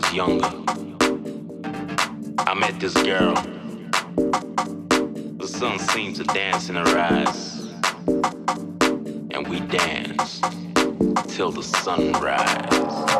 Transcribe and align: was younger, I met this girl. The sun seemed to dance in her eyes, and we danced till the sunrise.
was 0.00 0.12
younger, 0.14 0.50
I 2.38 2.54
met 2.54 2.78
this 2.80 2.94
girl. 2.94 3.34
The 5.36 5.46
sun 5.46 5.78
seemed 5.78 6.16
to 6.16 6.24
dance 6.24 6.68
in 6.68 6.76
her 6.76 6.98
eyes, 6.98 7.68
and 9.30 9.46
we 9.48 9.60
danced 9.60 10.44
till 11.28 11.50
the 11.50 11.62
sunrise. 11.62 13.19